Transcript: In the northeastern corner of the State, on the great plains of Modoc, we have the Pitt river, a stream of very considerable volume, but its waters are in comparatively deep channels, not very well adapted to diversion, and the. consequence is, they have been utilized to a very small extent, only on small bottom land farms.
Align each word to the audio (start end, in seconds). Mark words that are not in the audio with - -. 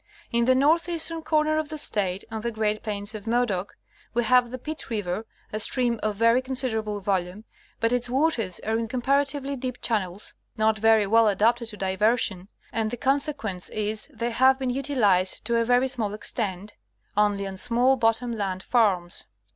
In 0.31 0.45
the 0.45 0.55
northeastern 0.55 1.21
corner 1.21 1.59
of 1.59 1.69
the 1.69 1.77
State, 1.77 2.23
on 2.31 2.41
the 2.41 2.49
great 2.49 2.81
plains 2.81 3.13
of 3.13 3.27
Modoc, 3.27 3.77
we 4.15 4.23
have 4.23 4.49
the 4.49 4.57
Pitt 4.57 4.89
river, 4.89 5.27
a 5.53 5.59
stream 5.59 5.99
of 6.01 6.15
very 6.15 6.41
considerable 6.41 7.01
volume, 7.01 7.43
but 7.79 7.93
its 7.93 8.09
waters 8.09 8.59
are 8.61 8.79
in 8.79 8.87
comparatively 8.87 9.55
deep 9.55 9.79
channels, 9.79 10.33
not 10.57 10.79
very 10.79 11.05
well 11.05 11.27
adapted 11.27 11.67
to 11.67 11.77
diversion, 11.77 12.47
and 12.73 12.89
the. 12.89 12.97
consequence 12.97 13.69
is, 13.69 14.09
they 14.11 14.31
have 14.31 14.57
been 14.57 14.71
utilized 14.71 15.45
to 15.45 15.57
a 15.57 15.63
very 15.63 15.87
small 15.87 16.15
extent, 16.15 16.77
only 17.15 17.45
on 17.45 17.55
small 17.55 17.95
bottom 17.95 18.31
land 18.31 18.63
farms. 18.63 19.27